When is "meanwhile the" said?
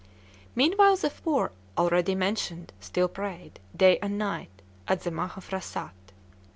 0.55-1.11